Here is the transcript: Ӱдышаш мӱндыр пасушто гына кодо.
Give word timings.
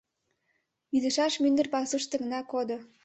Ӱдышаш 0.95 1.33
мӱндыр 1.41 1.67
пасушто 1.73 2.15
гына 2.21 2.39
кодо. 2.51 2.77